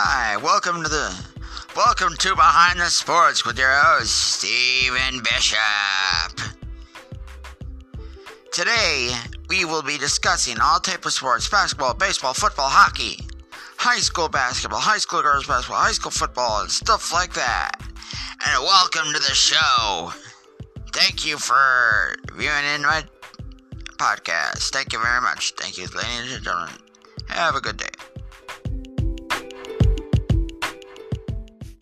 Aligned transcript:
Hi, 0.00 0.36
welcome 0.36 0.84
to 0.84 0.88
the 0.88 1.12
welcome 1.74 2.16
to 2.18 2.36
Behind 2.36 2.78
the 2.78 2.84
Sports 2.84 3.44
with 3.44 3.58
your 3.58 3.72
host 3.72 4.38
Stephen 4.38 5.24
Bishop. 5.24 6.54
Today 8.52 9.10
we 9.48 9.64
will 9.64 9.82
be 9.82 9.98
discussing 9.98 10.60
all 10.62 10.78
types 10.78 11.04
of 11.04 11.12
sports: 11.14 11.48
basketball, 11.48 11.94
baseball, 11.94 12.32
football, 12.32 12.68
hockey, 12.68 13.18
high 13.76 13.98
school 13.98 14.28
basketball, 14.28 14.78
high 14.78 14.98
school 14.98 15.20
girls 15.20 15.48
basketball, 15.48 15.80
high 15.80 15.90
school 15.90 16.12
football, 16.12 16.60
and 16.60 16.70
stuff 16.70 17.12
like 17.12 17.32
that. 17.34 17.72
And 18.46 18.62
welcome 18.62 19.12
to 19.12 19.18
the 19.18 19.34
show. 19.34 20.12
Thank 20.92 21.26
you 21.26 21.38
for 21.38 22.14
viewing 22.34 22.64
in 22.72 22.82
my 22.82 23.02
podcast. 23.96 24.70
Thank 24.70 24.92
you 24.92 25.02
very 25.02 25.20
much. 25.20 25.54
Thank 25.56 25.76
you, 25.76 25.88
ladies 25.88 26.36
and 26.36 26.44
gentlemen. 26.44 26.74
Have 27.30 27.56
a 27.56 27.60
good 27.60 27.78
day. 27.78 27.97